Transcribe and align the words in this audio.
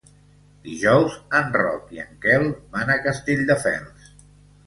Dijous 0.67 1.17
en 1.39 1.51
Roc 1.57 1.91
i 1.97 2.01
en 2.03 2.17
Quel 2.23 2.47
van 2.77 2.91
a 2.93 2.97
Castelldefels. 3.09 4.09